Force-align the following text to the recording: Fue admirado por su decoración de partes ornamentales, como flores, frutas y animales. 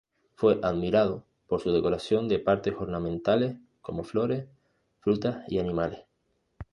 Fue 0.33 0.59
admirado 0.63 1.25
por 1.45 1.61
su 1.61 1.71
decoración 1.71 2.27
de 2.27 2.39
partes 2.39 2.73
ornamentales, 2.75 3.57
como 3.83 4.03
flores, 4.03 4.45
frutas 4.99 5.43
y 5.47 5.59
animales. 5.59 5.99